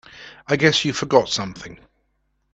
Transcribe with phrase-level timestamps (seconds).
[0.47, 1.79] I guess you forgot something.